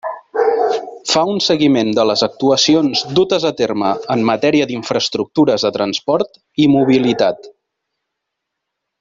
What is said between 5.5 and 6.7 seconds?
de transport i